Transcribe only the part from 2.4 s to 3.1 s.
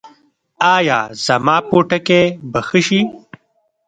به ښه شي؟